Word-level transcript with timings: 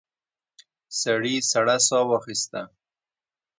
سړي 1.01 1.35
سړه 1.51 1.75
ساه 1.87 2.03
واخیسته. 2.09 2.61